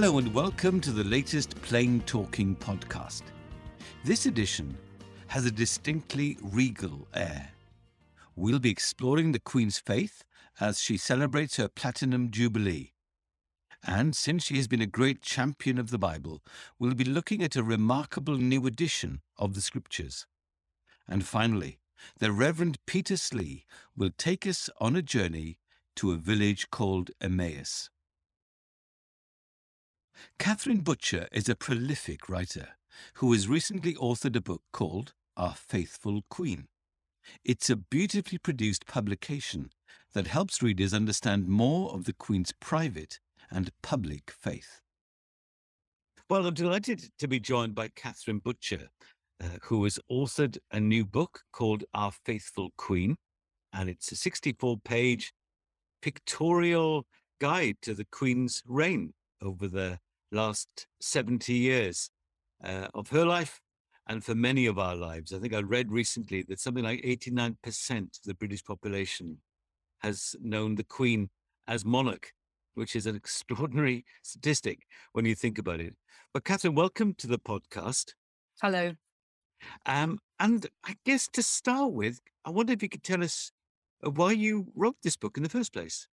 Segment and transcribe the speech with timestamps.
[0.00, 3.20] Hello and welcome to the latest Plain Talking podcast.
[4.02, 4.74] This edition
[5.26, 7.50] has a distinctly regal air.
[8.34, 10.24] We'll be exploring the Queen's faith
[10.58, 12.94] as she celebrates her Platinum Jubilee.
[13.86, 16.40] And since she has been a great champion of the Bible,
[16.78, 20.26] we'll be looking at a remarkable new edition of the Scriptures.
[21.06, 21.78] And finally,
[22.20, 25.58] the Reverend Peter Slee will take us on a journey
[25.96, 27.90] to a village called Emmaus.
[30.38, 32.70] Catherine Butcher is a prolific writer
[33.14, 36.68] who has recently authored a book called Our Faithful Queen.
[37.44, 39.70] It's a beautifully produced publication
[40.14, 44.80] that helps readers understand more of the Queen's private and public faith.
[46.28, 48.88] Well, I'm delighted to be joined by Catherine Butcher,
[49.42, 53.16] uh, who has authored a new book called Our Faithful Queen,
[53.72, 55.32] and it's a 64 page
[56.02, 57.06] pictorial
[57.40, 59.98] guide to the Queen's reign over the
[60.32, 62.10] last 70 years
[62.64, 63.60] uh, of her life
[64.08, 65.32] and for many of our lives.
[65.32, 67.56] I think I read recently that something like 89%
[67.90, 69.38] of the British population
[70.00, 71.30] has known the Queen
[71.68, 72.32] as monarch,
[72.74, 75.94] which is an extraordinary statistic when you think about it.
[76.32, 78.14] But Catherine, welcome to the podcast.
[78.60, 78.92] Hello.
[79.86, 83.52] Um, and I guess to start with, I wonder if you could tell us
[84.04, 86.08] uh, why you wrote this book in the first place.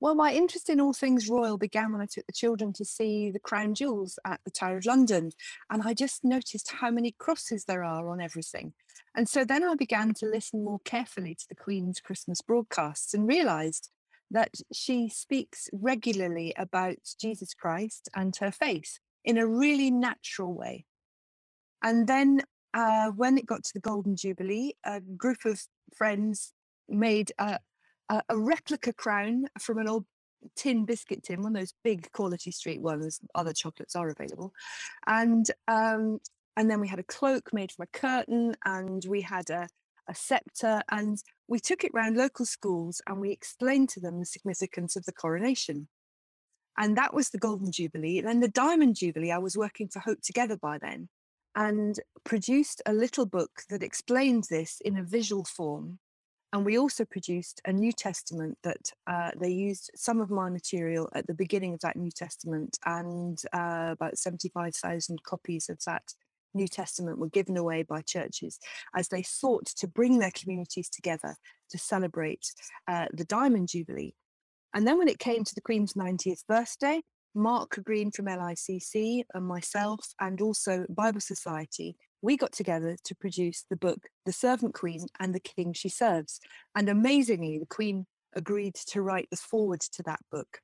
[0.00, 3.30] Well, my interest in all things royal began when I took the children to see
[3.32, 5.32] the crown jewels at the Tower of London.
[5.70, 8.74] And I just noticed how many crosses there are on everything.
[9.16, 13.26] And so then I began to listen more carefully to the Queen's Christmas broadcasts and
[13.26, 13.90] realized
[14.30, 20.84] that she speaks regularly about Jesus Christ and her faith in a really natural way.
[21.82, 25.60] And then uh, when it got to the Golden Jubilee, a group of
[25.96, 26.52] friends
[26.88, 27.58] made a,
[28.08, 30.04] a, a replica crown from an old
[30.56, 33.20] tin biscuit tin, one of those big quality street ones.
[33.34, 34.52] Other chocolates are available,
[35.06, 36.18] and um,
[36.56, 39.68] and then we had a cloak made from a curtain, and we had a
[40.08, 44.26] a scepter, and we took it round local schools and we explained to them the
[44.26, 45.88] significance of the coronation.
[46.76, 48.20] And that was the Golden Jubilee.
[48.20, 51.08] Then the Diamond Jubilee, I was working for Hope Together by then
[51.54, 55.98] and produced a little book that explains this in a visual form
[56.52, 61.08] and we also produced a New Testament that uh, they used some of my material
[61.14, 66.14] at the beginning of that New Testament, and uh, about 75,000 copies of that
[66.54, 68.58] New Testament were given away by churches
[68.96, 71.36] as they sought to bring their communities together
[71.70, 72.52] to celebrate
[72.86, 74.14] uh, the Diamond Jubilee.
[74.74, 77.02] And then when it came to the Queen's 90th birthday,
[77.34, 83.64] Mark Greene from LICC and myself, and also Bible Society, we got together to produce
[83.68, 86.40] the book The Servant Queen and the King She Serves.
[86.74, 90.60] And amazingly, the Queen agreed to write the foreword to that book.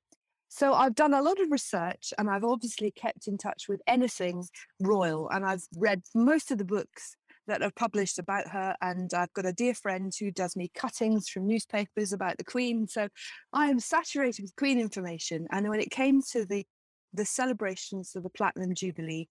[0.48, 4.44] So I've done a lot of research and I've obviously kept in touch with anything
[4.81, 7.16] royal and I've read most of the books
[7.47, 11.28] that are published about her and I've got a dear friend who does me cuttings
[11.28, 12.87] from newspapers about the Queen.
[12.87, 13.09] So
[13.53, 15.47] I am saturated with Queen information.
[15.50, 16.64] And when it came to the
[17.12, 19.28] the celebrations of the Platinum Jubilee,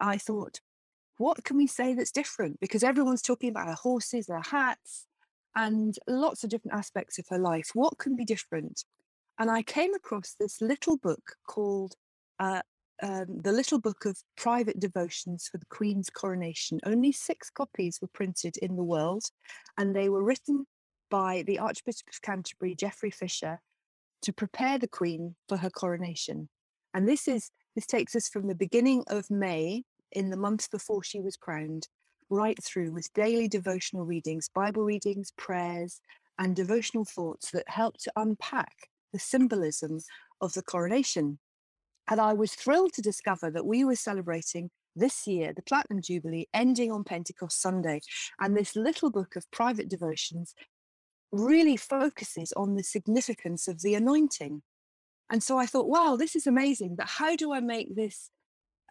[0.00, 0.60] I thought,
[1.20, 2.58] what can we say that's different?
[2.60, 5.06] Because everyone's talking about her horses, her hats,
[5.54, 7.72] and lots of different aspects of her life.
[7.74, 8.84] What can be different?
[9.38, 11.94] And I came across this little book called
[12.38, 12.62] uh,
[13.02, 16.80] um, The Little Book of Private Devotions for the Queen's Coronation.
[16.86, 19.24] Only six copies were printed in the world,
[19.76, 20.64] and they were written
[21.10, 23.60] by the Archbishop of Canterbury, Geoffrey Fisher,
[24.22, 26.48] to prepare the Queen for her coronation.
[26.94, 31.02] And this is this takes us from the beginning of May in the months before
[31.02, 31.88] she was crowned,
[32.28, 36.00] right through with daily devotional readings, Bible readings, prayers,
[36.38, 38.72] and devotional thoughts that help to unpack
[39.12, 39.98] the symbolism
[40.40, 41.38] of the coronation.
[42.08, 46.48] And I was thrilled to discover that we were celebrating this year the Platinum Jubilee
[46.52, 48.00] ending on Pentecost Sunday.
[48.40, 50.54] And this little book of private devotions
[51.32, 54.62] really focuses on the significance of the anointing.
[55.30, 56.96] And so I thought, wow, this is amazing.
[56.96, 58.30] But how do I make this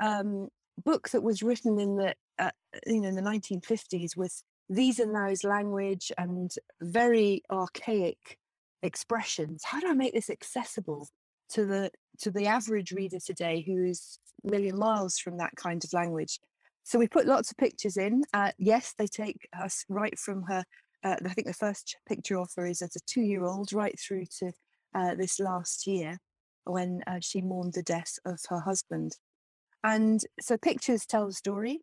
[0.01, 0.47] um,
[0.79, 2.51] book that was written in the uh,
[2.85, 8.37] you know in the 1950s with these and those language and very archaic
[8.81, 11.07] expressions how do i make this accessible
[11.49, 15.93] to the to the average reader today who's a million miles from that kind of
[15.93, 16.39] language?
[16.83, 20.63] So we put lots of pictures in uh, yes they take us right from her
[21.03, 23.97] uh, i think the first picture of her is as a two year old right
[23.99, 24.51] through to
[24.95, 26.17] uh, this last year
[26.65, 29.13] when uh, she mourned the death of her husband
[29.83, 31.81] and so pictures tell the story.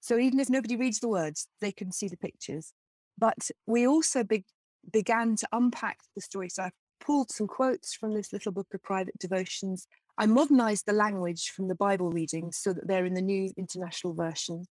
[0.00, 2.72] So even if nobody reads the words, they can see the pictures.
[3.18, 4.46] But we also be-
[4.92, 6.48] began to unpack the story.
[6.48, 9.86] So I pulled some quotes from this little book of private devotions
[10.18, 14.14] I modernized the language from the Bible readings so that they're in the new international
[14.14, 14.66] version.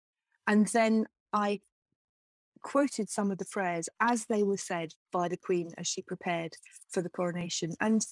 [0.48, 1.62] And then I
[2.64, 6.54] quoted some of the prayers as they were said by the Queen as she prepared
[6.92, 8.06] for the coronation and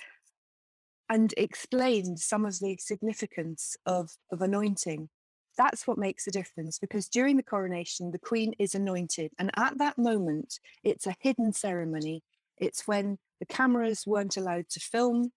[1.10, 5.10] and explained some of the significance of, of anointing.
[5.58, 9.32] That's what makes a difference because during the coronation, the Queen is anointed.
[9.40, 12.24] And at that moment, it's a hidden ceremony.
[12.58, 15.32] It's when the cameras weren't allowed to film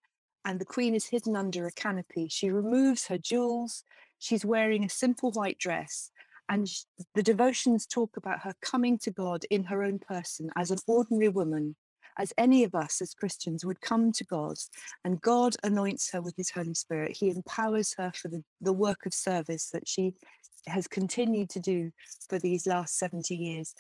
[0.44, 2.28] and the Queen is hidden under a canopy.
[2.28, 3.84] She removes her jewels.
[4.18, 6.10] She's wearing a simple white dress
[6.48, 6.68] and
[7.14, 11.30] the devotions talk about her coming to God in her own person as an ordinary
[11.30, 11.76] woman,
[12.18, 14.56] as any of us as Christians would come to God.
[15.04, 17.16] And God anoints her with his Holy Spirit.
[17.16, 20.14] He empowers her for the, the work of service that she
[20.66, 21.90] has continued to do
[22.28, 23.74] for these last 70 years.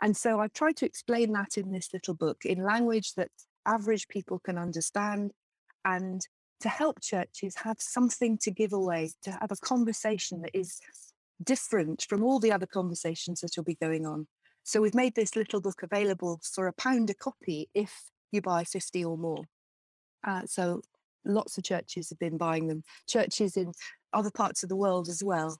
[0.00, 3.30] And so I've tried to explain that in this little book in language that
[3.66, 5.32] average people can understand
[5.84, 6.20] and
[6.60, 10.80] to help churches have something to give away, to have a conversation that is
[11.42, 14.26] different from all the other conversations that will be going on.
[14.68, 18.64] So we've made this little book available for a pound a copy if you buy
[18.64, 19.44] 50 or more.
[20.26, 20.82] Uh, so
[21.24, 23.72] lots of churches have been buying them, churches in
[24.12, 25.56] other parts of the world as well.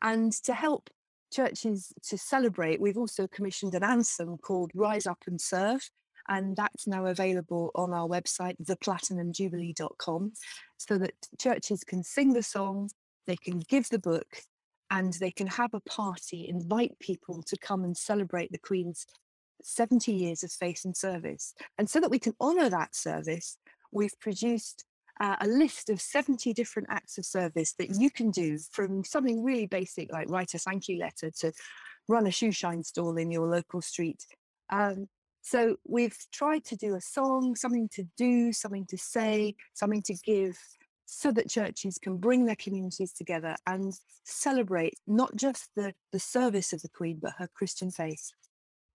[0.00, 0.90] And to help
[1.32, 5.90] churches to celebrate, we've also commissioned an anthem called Rise Up and Serve.
[6.28, 10.34] And that's now available on our website, theplatinumjubilee.com,
[10.76, 12.90] so that churches can sing the song,
[13.26, 14.36] they can give the book,
[14.92, 19.06] and they can have a party, invite people to come and celebrate the Queen's
[19.62, 21.54] 70 years of faith and service.
[21.78, 23.56] And so that we can honour that service,
[23.90, 24.84] we've produced
[25.18, 29.42] uh, a list of 70 different acts of service that you can do from something
[29.42, 31.52] really basic like write a thank you letter to
[32.08, 34.26] run a shoe shine stall in your local street.
[34.70, 35.08] Um,
[35.40, 40.14] so we've tried to do a song, something to do, something to say, something to
[40.24, 40.58] give,
[41.12, 43.92] so that churches can bring their communities together and
[44.24, 48.30] celebrate not just the, the service of the Queen, but her Christian faith.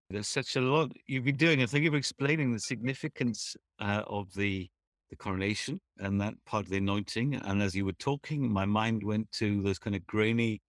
[0.09, 1.61] There's such a lot you've been doing.
[1.61, 4.69] I thank you for explaining the significance uh, of the
[5.11, 7.35] the coronation and that part of the anointing.
[7.35, 10.61] And as you were talking, my mind went to those kind of grainy,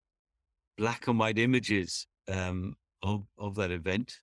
[0.77, 4.19] black and white images um, of of that event.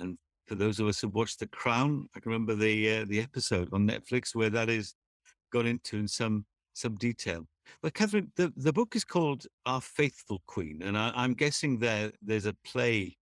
[0.00, 0.16] And
[0.46, 3.68] for those of us who watched The Crown, I can remember the uh, the episode
[3.72, 4.94] on Netflix where that is
[5.52, 6.44] gone into in some
[6.78, 7.46] some detail.
[7.82, 12.12] But Catherine, the, the book is called Our Faithful Queen, and I, am guessing there
[12.22, 13.16] there's a play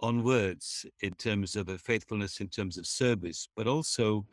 [0.00, 4.26] on words in terms of a faithfulness in terms of service, but also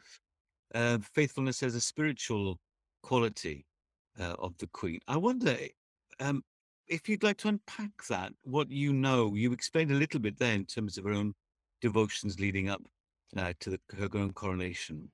[0.74, 2.60] uh, faithfulness as a spiritual
[3.01, 3.65] quality
[4.19, 5.00] uh, of the Queen.
[5.07, 5.56] I wonder
[6.19, 6.44] um,
[6.88, 9.36] if you'd like to unpack that, what you know.
[9.36, 11.33] You explained a little bit there in terms of her own
[11.81, 12.81] devotions leading up
[13.38, 15.09] uh, to the, her own coronation.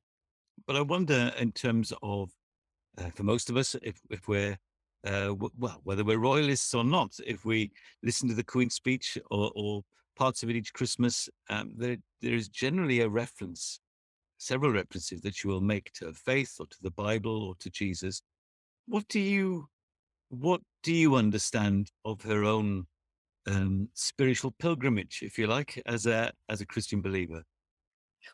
[0.66, 2.32] But I wonder, in terms of
[3.00, 4.58] uh, for most of us, if if we're
[5.06, 7.72] uh, w- well, whether we're royalists or not, if we
[8.04, 9.84] listen to the Queen's speech or, or
[10.16, 13.80] parts of it each Christmas, um, there there is generally a reference,
[14.38, 18.22] several references that you will make to faith or to the Bible or to Jesus.
[18.88, 19.68] What do you
[20.30, 22.86] what do you understand of her own
[23.48, 27.44] um, spiritual pilgrimage, if you like, as a as a Christian believer?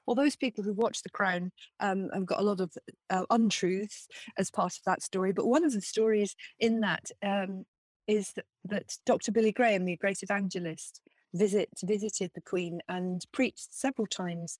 [0.06, 2.72] Well, those people who watch The Crown um, have got a lot of
[3.10, 5.32] uh, untruths as part of that story.
[5.32, 7.66] But one of the stories in that um,
[8.08, 9.32] is that, that, Dr.
[9.32, 11.02] Billy Graham, the great evangelist,
[11.34, 14.58] visit visited the Queen and preached several times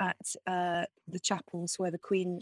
[0.00, 0.16] at
[0.46, 2.40] uh, the chapels where the Queen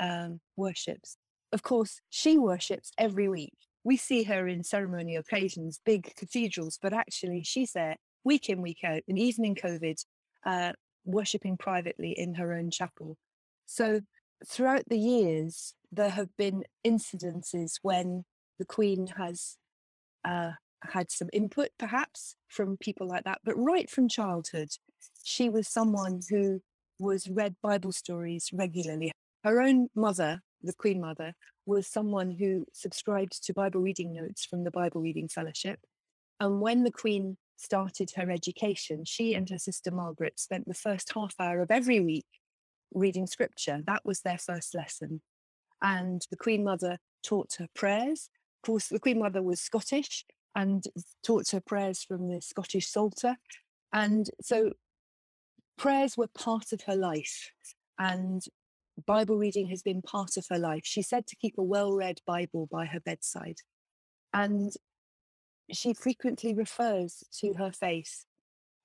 [0.00, 1.16] um, worships.
[1.52, 3.54] Of course, she worships every week.
[3.84, 8.80] We see her in ceremonial occasions, big cathedrals, but actually she's there week in, week
[8.84, 9.02] out.
[9.08, 10.04] And even in COVID,
[10.44, 10.72] uh,
[11.08, 13.16] worshipping privately in her own chapel.
[13.66, 14.00] So
[14.46, 18.24] throughout the years, there have been incidences when
[18.58, 19.56] the Queen has
[20.24, 23.40] uh, had some input, perhaps, from people like that.
[23.44, 24.68] But right from childhood,
[25.22, 26.60] she was someone who
[26.98, 29.12] was read Bible stories regularly.
[29.44, 31.34] Her own mother, the Queen Mother,
[31.64, 35.78] was someone who subscribed to Bible reading notes from the Bible Reading Fellowship.
[36.40, 41.12] And when the Queen started her education, she and her sister Margaret spent the first
[41.14, 42.26] half hour of every week
[42.94, 43.82] reading scripture.
[43.86, 45.20] That was their first lesson.
[45.82, 48.30] And the Queen Mother taught her prayers.
[48.62, 50.24] Of course, the Queen Mother was Scottish
[50.54, 50.84] and
[51.22, 53.36] taught her prayers from the Scottish Psalter.
[53.92, 54.72] And so
[55.76, 57.50] prayers were part of her life.
[57.98, 58.42] And
[59.06, 60.82] Bible reading has been part of her life.
[60.84, 63.58] She said to keep a well read Bible by her bedside.
[64.32, 64.72] And
[65.72, 68.24] she frequently refers to her faith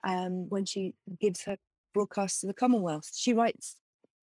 [0.03, 1.57] um, when she gives her
[1.93, 3.11] broadcasts to the Commonwealth.
[3.15, 3.77] She writes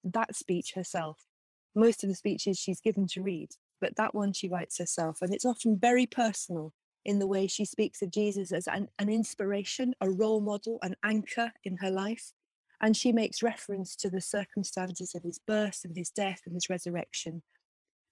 [0.04, 1.26] that speech herself.
[1.74, 3.50] Most of the speeches she's given to read
[3.80, 5.22] but that one she writes herself.
[5.22, 6.72] And it's often very personal
[7.04, 10.94] in the way she speaks of Jesus as an, an inspiration, a role model, an
[11.02, 12.32] anchor in her life.
[12.80, 16.70] And she makes reference to the circumstances of his birth and his death and his
[16.70, 17.42] resurrection.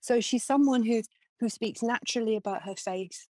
[0.01, 1.03] So she's someone who,
[1.41, 3.29] who speaks naturally about her faith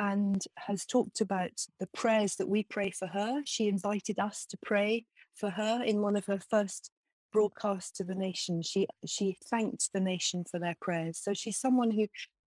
[0.00, 3.42] and has talked about the prayers that we pray for her.
[3.44, 6.90] She invited us to pray for her in one of her first
[7.32, 8.62] broadcasts to the nation.
[8.62, 11.18] She she thanked the nation for their prayers.
[11.18, 12.06] So she's someone who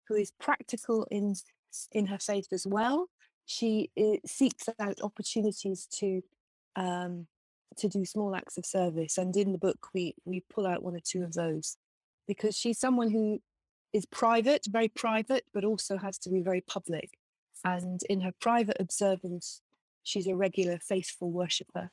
[0.08, 1.36] who is practical in
[1.92, 3.08] in her faith as well.
[3.46, 6.22] She uh, seeks out opportunities to
[6.75, 7.27] um,
[7.77, 10.96] to do small acts of service, and in the book we we pull out one
[10.96, 11.77] or two of those
[12.27, 13.39] because she's someone who
[13.94, 17.16] is private, very private, but also has to be very public.
[17.64, 19.62] And in her private observance,
[20.04, 21.90] she's a regular faithful worshipper.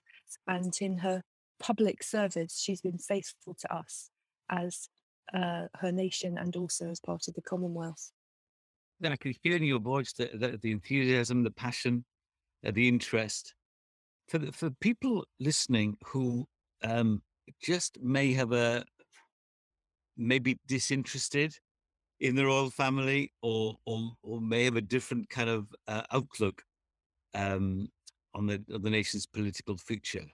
[0.47, 1.23] And in her
[1.61, 4.11] public service, she's been faithful to us
[4.51, 4.89] as
[5.33, 8.11] uh, her nation and also as part of the Commonwealth.
[9.01, 12.05] Then I could hear in your voice the, the, the enthusiasm, the passion,
[12.67, 13.55] uh, the interest.
[14.29, 16.47] For, the, for people listening who
[16.83, 17.23] um,
[17.63, 18.85] just may have a,
[20.17, 21.57] maybe disinterested
[22.25, 26.63] in the royal family or or, or may have a different kind of uh, outlook
[27.35, 27.87] um,
[28.35, 30.25] on the on the nation's political future.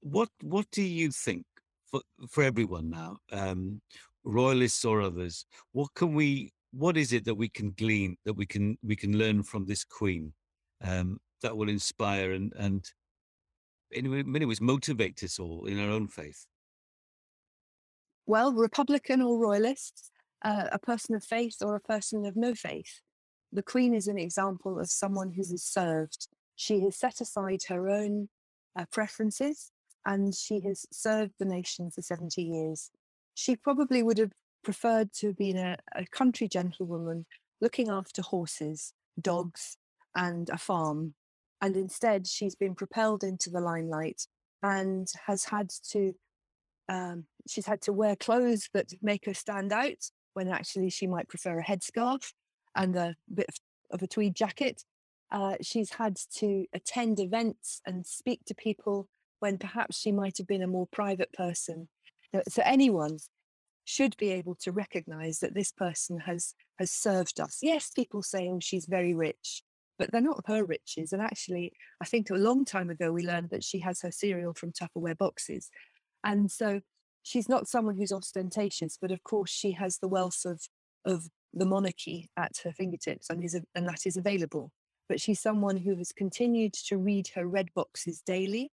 [0.00, 1.44] What what do you think
[1.90, 2.00] for
[2.30, 3.82] for everyone now, um,
[4.24, 5.44] royalists or others?
[5.72, 6.52] What can we?
[6.72, 9.84] What is it that we can glean that we can we can learn from this
[9.84, 10.32] queen
[10.82, 12.90] um, that will inspire and and
[13.90, 16.46] in many ways motivate us all in our own faith?
[18.24, 20.10] Well, Republican or Royalist,
[20.46, 23.00] uh, a person of faith or a person of no faith.
[23.52, 26.28] The Queen is an example of someone who has served.
[26.54, 28.28] She has set aside her own
[28.78, 29.72] uh, preferences
[30.04, 32.90] and she has served the nation for 70 years.
[33.34, 34.30] She probably would have
[34.62, 37.26] preferred to have been a, a country gentlewoman
[37.60, 39.76] looking after horses, dogs,
[40.14, 41.14] and a farm.
[41.60, 44.22] And instead, she's been propelled into the limelight
[44.62, 46.14] and has had to
[46.88, 51.28] um, she's had to wear clothes that make her stand out when actually she might
[51.28, 52.32] prefer a headscarf
[52.74, 53.48] and a bit
[53.90, 54.84] of a tweed jacket.
[55.32, 59.08] Uh, she's had to attend events and speak to people
[59.40, 61.88] when perhaps she might have been a more private person.
[62.48, 63.18] So anyone
[63.86, 67.60] should be able to recognize that this person has has served us.
[67.62, 69.62] Yes, people say, oh, she's very rich,
[69.98, 71.14] but they're not her riches.
[71.14, 74.52] And actually, I think a long time ago we learned that she has her cereal
[74.52, 75.70] from Tupperware boxes.
[76.22, 76.82] And so
[77.26, 80.68] she's not someone who's ostentatious, but of course she has the wealth of
[81.04, 84.70] of the monarchy at her fingertips and is and that is available.
[85.08, 88.70] But she's someone who has continued to read her red boxes daily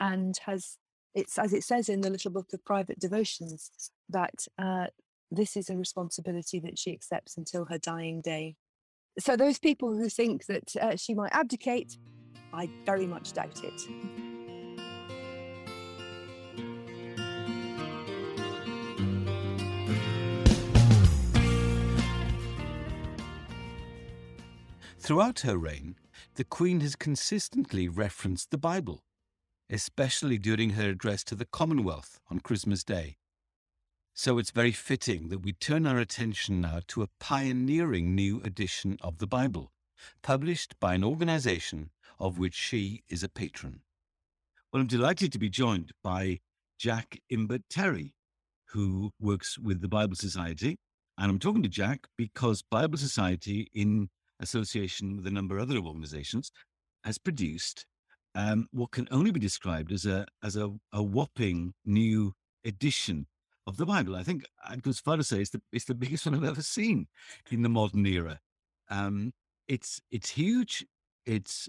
[0.00, 0.76] and has
[1.14, 3.70] it's as it says in the little book of private devotions
[4.08, 4.86] that uh,
[5.30, 8.56] this is a responsibility that she accepts until her dying day.
[9.20, 11.96] So those people who think that uh, she might abdicate,
[12.52, 14.23] I very much doubt it.
[25.04, 25.96] Throughout her reign,
[26.36, 29.04] the Queen has consistently referenced the Bible,
[29.68, 33.18] especially during her address to the Commonwealth on Christmas Day.
[34.14, 38.96] So it's very fitting that we turn our attention now to a pioneering new edition
[39.02, 39.72] of the Bible,
[40.22, 43.82] published by an organization of which she is a patron.
[44.72, 46.40] Well, I'm delighted to be joined by
[46.78, 48.14] Jack Imbert Terry,
[48.68, 50.78] who works with the Bible Society.
[51.18, 54.08] And I'm talking to Jack because Bible Society, in
[54.40, 56.50] association with a number of other organizations,
[57.04, 57.86] has produced
[58.34, 62.32] um, what can only be described as a as a, a whopping new
[62.64, 63.26] edition
[63.66, 64.16] of the Bible.
[64.16, 66.44] I think I'd go as far to say it's the it's the biggest one I've
[66.44, 67.06] ever seen
[67.50, 68.40] in the modern era.
[68.90, 69.32] Um,
[69.68, 70.84] it's it's huge.
[71.26, 71.68] It's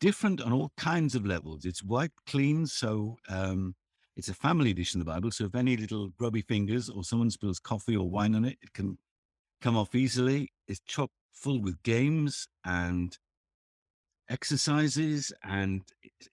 [0.00, 1.64] different on all kinds of levels.
[1.64, 3.74] It's wiped clean, so um,
[4.16, 5.30] it's a family edition of the Bible.
[5.30, 8.72] So if any little grubby fingers or someone spills coffee or wine on it, it
[8.72, 8.98] can
[9.60, 10.50] come off easily.
[10.66, 13.16] It's chock full with games and
[14.28, 15.82] exercises and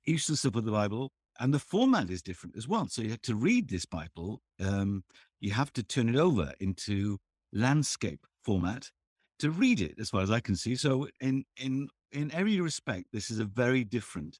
[0.05, 1.11] useful stuff of the Bible.
[1.39, 2.87] And the format is different as well.
[2.87, 4.41] So you have to read this Bible.
[4.59, 5.03] Um,
[5.39, 7.17] you have to turn it over into
[7.51, 8.91] landscape format
[9.39, 10.75] to read it, as far as I can see.
[10.75, 14.39] So in in in every respect, this is a very different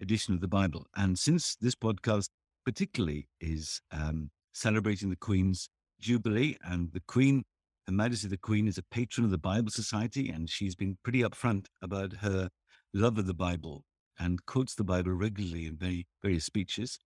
[0.00, 0.86] edition of the Bible.
[0.96, 2.28] And since this podcast
[2.64, 5.68] particularly is um, celebrating the Queen's
[6.00, 7.44] Jubilee, and the Queen
[7.90, 11.22] her Majesty the Queen is a patron of the Bible Society, and she's been pretty
[11.22, 12.48] upfront about her
[12.94, 13.84] love of the Bible
[14.16, 17.00] and quotes the Bible regularly in very various speeches.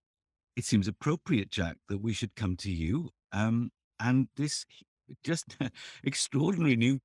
[0.57, 3.11] It seems appropriate, Jack, that we should come to you.
[3.33, 4.67] Um, and this
[5.25, 5.57] just
[6.05, 7.00] extraordinary new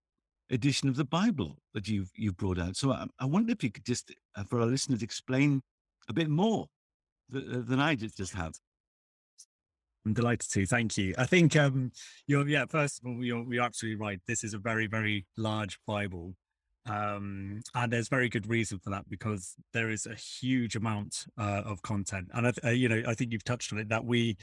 [0.50, 2.76] edition of the Bible that you've you've brought out.
[2.76, 5.62] So I, I wonder if you could just, uh, for our listeners, explain
[6.10, 6.68] a bit more
[7.32, 8.56] th- uh, than I just just have.
[10.06, 10.66] I'm delighted to.
[10.66, 11.14] Thank you.
[11.18, 11.92] I think um,
[12.28, 12.66] you're yeah.
[12.66, 14.20] First of all, you're you're absolutely right.
[14.28, 16.36] This is a very very large Bible,
[16.86, 21.64] um, and there's very good reason for that because there is a huge amount uh,
[21.66, 24.38] of content, and I, uh, you know I think you've touched on it that we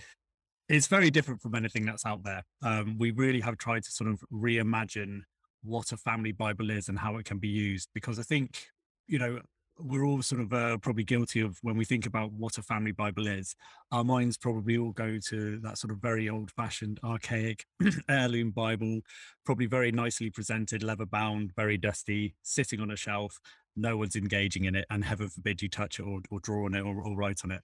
[0.69, 2.43] it's very different from anything that's out there.
[2.63, 5.21] Um, we really have tried to sort of reimagine
[5.63, 8.67] what a family Bible is and how it can be used because I think
[9.07, 9.41] you know
[9.79, 12.93] we're all sort of uh, probably guilty of when we think about what a family
[12.93, 13.55] Bible is.
[13.93, 17.67] Our minds probably all go to that sort of very old fashioned, archaic
[18.09, 19.01] heirloom Bible,
[19.45, 23.39] probably very nicely presented, leather bound, very dusty, sitting on a shelf.
[23.77, 26.75] No one's engaging in it, and heaven forbid you touch it or, or draw on
[26.75, 27.61] it or, or write on it.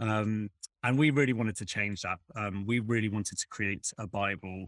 [0.00, 0.50] Um,
[0.82, 2.18] and we really wanted to change that.
[2.34, 4.66] Um, we really wanted to create a Bible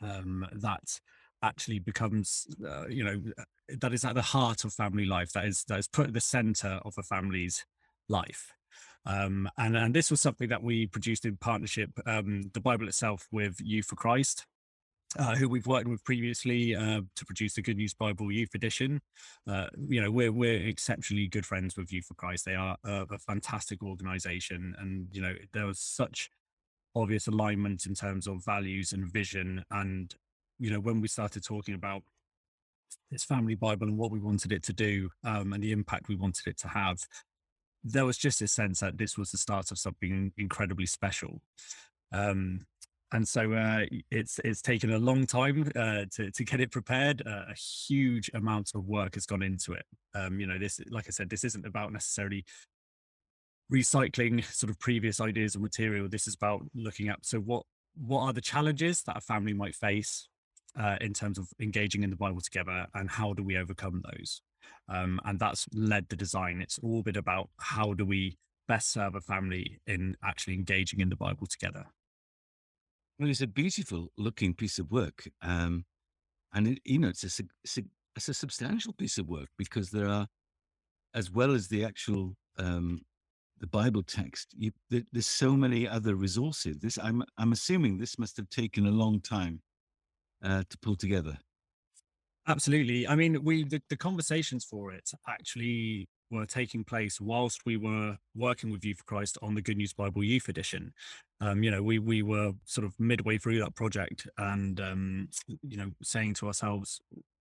[0.00, 1.00] um, that
[1.42, 3.44] actually becomes, uh, you know, uh,
[3.80, 5.32] that is at the heart of family life.
[5.32, 7.64] That is that is put at the center of a family's
[8.08, 8.52] life.
[9.04, 13.26] Um, and and this was something that we produced in partnership, um, the Bible itself,
[13.32, 14.46] with Youth for Christ,
[15.18, 19.00] uh, who we've worked with previously uh, to produce the Good News Bible Youth Edition.
[19.46, 22.44] Uh, you know, we're we're exceptionally good friends with Youth for Christ.
[22.44, 26.30] They are a, a fantastic organisation, and you know, there was such
[26.94, 30.14] obvious alignment in terms of values and vision and
[30.62, 32.02] you know, when we started talking about
[33.10, 36.14] this family Bible and what we wanted it to do um, and the impact we
[36.14, 37.00] wanted it to have,
[37.82, 41.40] there was just a sense that this was the start of something incredibly special.
[42.12, 42.66] Um,
[43.12, 47.22] and so uh, it's it's taken a long time uh, to to get it prepared.
[47.26, 49.84] Uh, a huge amount of work has gone into it.
[50.14, 52.44] Um, you know, this, like I said, this isn't about necessarily
[53.70, 56.08] recycling sort of previous ideas or material.
[56.08, 57.64] This is about looking at so what
[57.96, 60.28] what are the challenges that a family might face
[60.78, 64.42] uh, in terms of engaging in the Bible together and how do we overcome those?
[64.88, 66.60] Um, and that's led the design.
[66.60, 71.08] It's all been about how do we best serve a family in actually engaging in
[71.08, 71.86] the Bible together.
[73.18, 75.28] Well, it's a beautiful looking piece of work.
[75.42, 75.84] Um,
[76.54, 77.44] and, it, you know, it's a,
[78.16, 80.26] it's a substantial piece of work because there are,
[81.14, 83.02] as well as the actual um,
[83.62, 86.78] the Bible text, you, there, there's so many other resources.
[86.78, 89.62] This I'm I'm assuming this must have taken a long time
[90.42, 91.38] uh, to pull together.
[92.48, 93.06] Absolutely.
[93.06, 98.16] I mean, we the, the conversations for it actually were taking place whilst we were
[98.34, 100.92] working with Youth for Christ on the Good News Bible Youth Edition.
[101.40, 105.28] Um, you know, we we were sort of midway through that project, and um,
[105.62, 107.00] you know, saying to ourselves,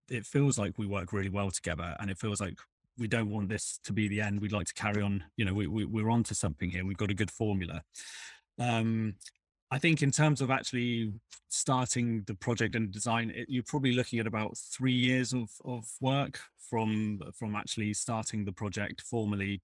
[0.09, 2.59] it feels like we work really well together, and it feels like
[2.97, 4.41] we don't want this to be the end.
[4.41, 5.23] We'd like to carry on.
[5.35, 6.85] You know, we, we we're onto something here.
[6.85, 7.81] We've got a good formula.
[8.59, 9.15] Um,
[9.71, 11.13] I think in terms of actually
[11.49, 15.85] starting the project and design, it, you're probably looking at about three years of, of
[16.01, 19.61] work from from actually starting the project formally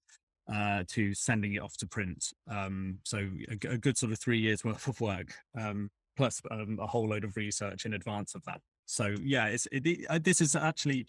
[0.52, 2.32] uh, to sending it off to print.
[2.50, 3.18] Um, so
[3.50, 7.08] a, a, good sort of three years worth of work, um, plus um, a whole
[7.08, 8.60] load of research in advance of that.
[8.86, 11.06] So yeah, it's it, it, uh, this is actually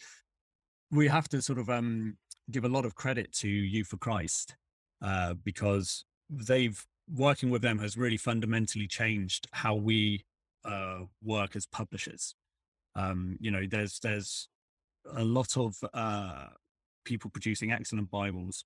[0.91, 2.17] we have to sort of um,
[2.51, 4.55] give a lot of credit to Youth for Christ
[5.01, 10.25] uh, because they've working with them has really fundamentally changed how we
[10.65, 12.35] uh, work as publishers.
[12.95, 14.49] Um, you know, there's there's
[15.15, 16.47] a lot of uh,
[17.05, 18.65] people producing excellent Bibles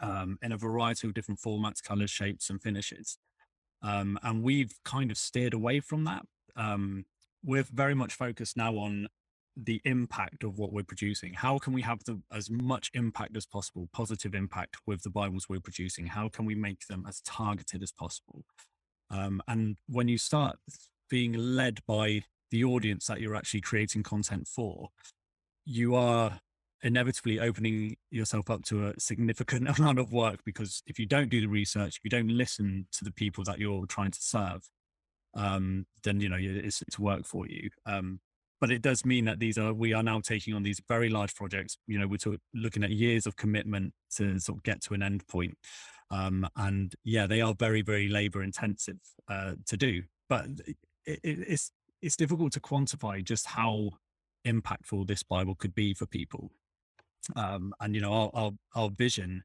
[0.00, 3.18] um, in a variety of different formats, colors, shapes, and finishes.
[3.82, 6.22] Um, and we've kind of steered away from that.
[6.56, 7.06] Um,
[7.42, 9.08] we're very much focused now on
[9.56, 11.34] the impact of what we're producing.
[11.34, 15.48] How can we have the, as much impact as possible, positive impact with the Bibles
[15.48, 16.06] we're producing?
[16.06, 18.44] How can we make them as targeted as possible?
[19.10, 20.56] Um, and when you start
[21.08, 24.88] being led by the audience that you're actually creating content for,
[25.64, 26.40] you are
[26.82, 31.40] inevitably opening yourself up to a significant amount of work because if you don't do
[31.40, 34.68] the research, if you don't listen to the people that you're trying to serve,
[35.34, 37.70] um, then you know it's, it's work for you.
[37.86, 38.20] Um,
[38.60, 41.34] but it does mean that these are we are now taking on these very large
[41.34, 41.78] projects.
[41.86, 45.02] You know we're talk, looking at years of commitment to sort of get to an
[45.02, 45.54] end point.
[46.12, 50.76] Um, and yeah they are very very labor intensive uh, to do but it,
[51.22, 53.90] it, it's it's difficult to quantify just how
[54.46, 56.50] impactful this bible could be for people.
[57.36, 59.42] Um, and you know our, our, our vision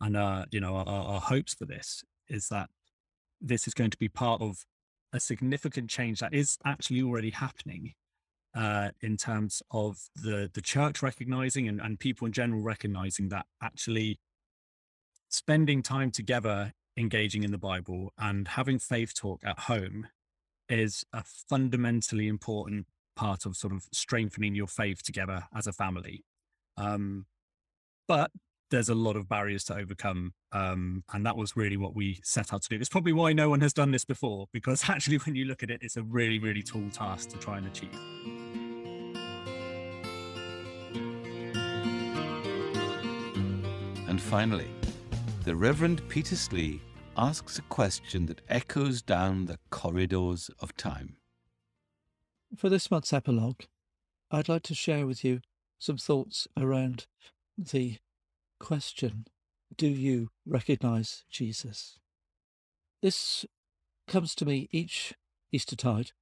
[0.00, 2.68] and uh, you know our, our hopes for this is that
[3.40, 4.58] this is going to be part of
[5.12, 7.94] a significant change that is actually already happening
[8.56, 13.46] uh, in terms of the the church recognizing and, and people in general recognizing that
[13.62, 14.18] actually
[15.28, 20.06] spending time together engaging in the bible and having faith talk at home
[20.68, 26.24] is a fundamentally important part of sort of strengthening your faith together as a family.
[26.76, 27.26] Um,
[28.06, 28.30] but
[28.70, 30.34] there's a lot of barriers to overcome.
[30.52, 32.76] Um, and that was really what we set out to do.
[32.76, 35.70] It's probably why no one has done this before, because actually, when you look at
[35.70, 38.45] it, it's a really, really tall task to try and achieve.
[44.16, 44.70] And finally,
[45.44, 46.80] the Reverend Peter Slee
[47.18, 51.18] asks a question that echoes down the corridors of time.
[52.56, 53.64] For this month's epilogue,
[54.30, 55.40] I'd like to share with you
[55.78, 57.04] some thoughts around
[57.58, 57.98] the
[58.58, 59.26] question
[59.76, 61.98] Do you recognize Jesus?
[63.02, 63.44] This
[64.08, 65.12] comes to me each
[65.52, 66.12] Eastertide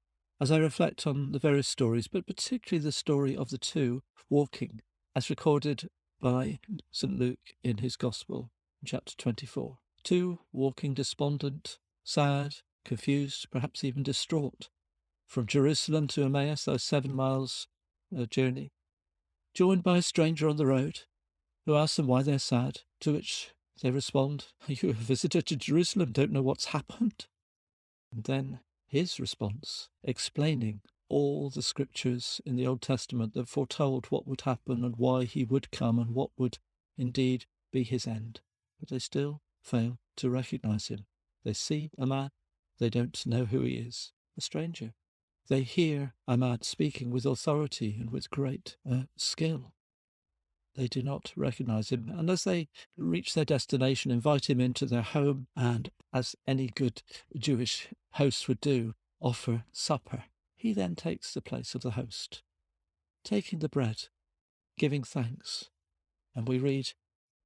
[0.40, 4.80] as I reflect on the various stories, but particularly the story of the two walking
[5.14, 5.88] as recorded
[6.24, 6.58] by
[6.90, 7.18] St.
[7.18, 8.50] Luke in his Gospel,
[8.82, 9.76] chapter 24.
[10.02, 14.70] Two walking despondent, sad, confused, perhaps even distraught,
[15.26, 17.68] from Jerusalem to Emmaus, those seven miles
[18.18, 18.72] uh, journey,
[19.52, 21.00] joined by a stranger on the road
[21.66, 23.50] who asks them why they're sad, to which
[23.82, 26.12] they respond, Are you a visitor to Jerusalem?
[26.12, 27.26] Don't know what's happened?
[28.10, 34.26] And then his response, explaining all the scriptures in the Old Testament that foretold what
[34.26, 36.58] would happen and why he would come and what would
[36.96, 38.40] indeed be his end.
[38.80, 41.06] But they still fail to recognize him.
[41.44, 42.30] They see a man,
[42.78, 44.94] they don't know who he is, a stranger.
[45.48, 49.72] They hear a man speaking with authority and with great uh, skill.
[50.74, 55.02] They do not recognize him, and as they reach their destination, invite him into their
[55.02, 57.02] home, and as any good
[57.36, 60.24] Jewish host would do, offer supper.
[60.54, 62.42] He then takes the place of the host,
[63.22, 64.08] taking the bread,
[64.78, 65.70] giving thanks.
[66.34, 66.92] And we read,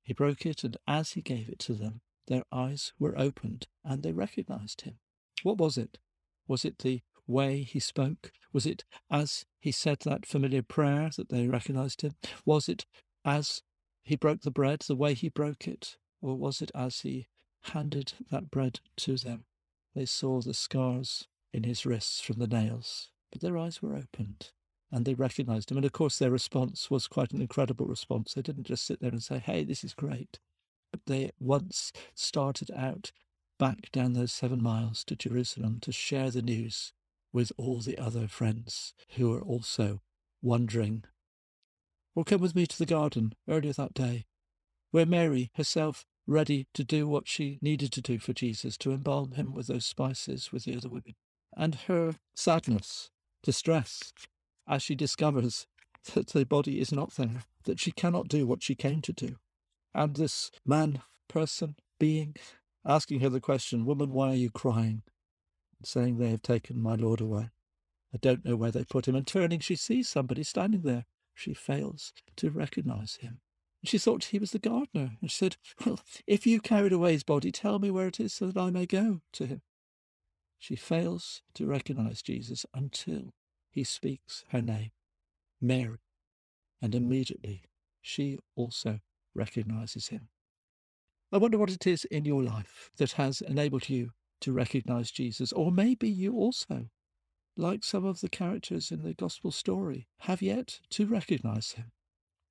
[0.03, 4.03] He broke it, and as he gave it to them, their eyes were opened, and
[4.03, 4.99] they recognized him.
[5.43, 5.99] What was it?
[6.47, 8.33] Was it the way he spoke?
[8.53, 12.15] Was it as he said that familiar prayer that they recognized him?
[12.45, 12.87] Was it
[13.25, 13.63] as
[14.03, 15.97] he broke the bread, the way he broke it?
[16.21, 17.29] Or was it as he
[17.63, 19.45] handed that bread to them?
[19.95, 24.51] They saw the scars in his wrists from the nails, but their eyes were opened
[24.91, 25.77] and they recognized him.
[25.77, 28.35] And of course, their response was quite an incredible response.
[28.35, 30.39] They didn't just sit there and say, Hey, this is great.
[30.91, 33.13] But they at once started out
[33.59, 36.93] back down those seven miles to Jerusalem to share the news
[37.33, 40.01] with all the other friends who were also
[40.41, 41.05] wondering.
[42.15, 44.27] Or come with me to the garden earlier that day,
[44.91, 49.33] where Mary herself ready to do what she needed to do for Jesus, to embalm
[49.33, 51.15] him with those spices with the other women.
[51.59, 53.11] And her sadness,
[53.43, 54.13] distress,
[54.69, 55.67] as she discovers
[56.15, 59.37] that the body is not there, that she cannot do what she came to do.
[59.93, 62.37] And this man, person, being,
[62.87, 65.03] asking her the question, Woman, why are you crying?
[65.85, 67.51] saying they have taken my lord away.
[68.13, 71.05] I don't know where they put him, and turning, she sees somebody standing there.
[71.35, 73.41] She fails to recognize him.
[73.85, 77.23] She thought he was the gardener, and she said, Well, if you carried away his
[77.23, 79.63] body, tell me where it is so that I may go to him.
[80.59, 83.33] She fails to recognize Jesus until
[83.71, 84.91] he speaks her name,
[85.61, 85.99] Mary,
[86.83, 87.63] and immediately
[88.01, 89.01] she also
[89.35, 90.29] recognizes him.
[91.31, 95.53] I wonder what it is in your life that has enabled you to recognize Jesus.
[95.53, 96.89] Or maybe you also,
[97.57, 101.93] like some of the characters in the gospel story, have yet to recognize him.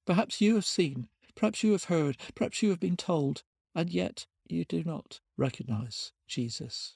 [0.06, 3.44] Perhaps you have seen, perhaps you have heard, perhaps you have been told,
[3.74, 6.96] and yet you do not recognize Jesus.